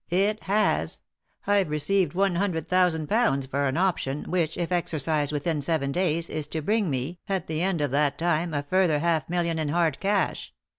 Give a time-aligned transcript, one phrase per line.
[0.09, 1.03] "It has.
[1.45, 6.27] I've received one hundred thousand pounds for an option, which, if exercised within seven days,
[6.27, 9.69] is to bring me, at the end of that time, a further half million in
[9.69, 10.55] hard cash.